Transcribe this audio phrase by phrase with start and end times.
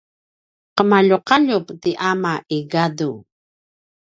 [0.75, 3.11] qemaljuqaljup ti ama i gadu